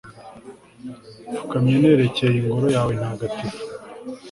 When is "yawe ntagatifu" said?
2.75-3.57